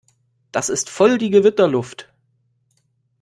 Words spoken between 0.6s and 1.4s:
ist voll die